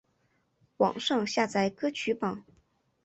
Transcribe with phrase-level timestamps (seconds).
[0.77, 2.43] 网上下载歌曲榜